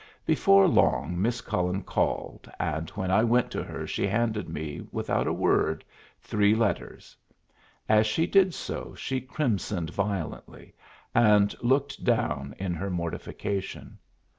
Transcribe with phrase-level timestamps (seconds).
[0.25, 5.27] Before long Miss Cullen called, and when I went to her she handed me, without
[5.27, 5.85] a word,
[6.19, 7.15] three letters.
[7.87, 10.73] As she did so she crimsoned violently,
[11.13, 13.99] and looked down in her mortification.